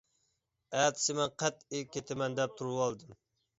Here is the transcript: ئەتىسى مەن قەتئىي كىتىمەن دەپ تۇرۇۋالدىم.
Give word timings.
ئەتىسى 0.77 1.15
مەن 1.19 1.35
قەتئىي 1.45 1.87
كىتىمەن 1.99 2.41
دەپ 2.43 2.59
تۇرۇۋالدىم. 2.65 3.17